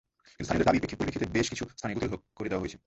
কিন্তু 0.35 0.45
স্থানীয়দের 0.45 0.67
দাবির 0.69 0.81
পরিপ্রেক্ষিতে 0.89 1.27
বেশ 1.35 1.45
কিছু 1.51 1.63
স্থানে 1.77 1.93
গতিরোধক 1.95 2.21
করে 2.37 2.49
দেওয়া 2.51 2.63
হয়েছে। 2.63 2.77